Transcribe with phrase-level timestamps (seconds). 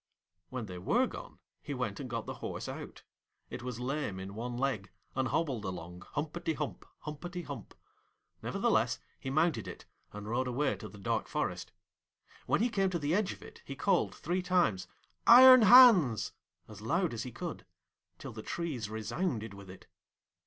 [0.49, 3.03] When they were gone, he went and got the horse out;
[3.51, 7.75] it was lame in one leg, and hobbled along, humpety hump, humpety hump.
[8.41, 11.71] Nevertheless, he mounted it and rode away to the dark forest.
[12.47, 14.87] When he came to the edge of it, he called three times,
[15.27, 16.33] 'Iron Hans,'
[16.67, 17.63] as loud as he could,
[18.17, 19.85] till the trees resounded with it.